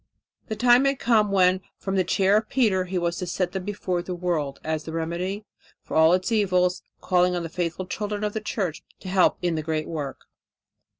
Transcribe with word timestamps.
The 0.47 0.55
time 0.55 0.85
had 0.85 0.97
come 0.97 1.31
when 1.31 1.61
from 1.77 1.95
the 1.95 2.03
chair 2.03 2.35
of 2.37 2.49
Peter 2.49 2.85
he 2.85 2.97
was 2.97 3.17
to 3.17 3.27
set 3.27 3.51
them 3.51 3.63
before 3.65 4.01
the 4.01 4.15
world 4.15 4.59
as 4.63 4.83
the 4.83 4.91
remedy 4.91 5.45
for 5.83 5.95
all 5.95 6.13
its 6.13 6.31
evils, 6.31 6.81
calling 7.01 7.35
on 7.35 7.43
the 7.43 7.49
faithful 7.49 7.85
children 7.85 8.23
of 8.23 8.33
the 8.33 8.41
Church 8.41 8.81
to 9.01 9.09
help 9.09 9.37
in 9.43 9.53
the 9.53 9.61
great 9.61 9.87
work. 9.87 10.21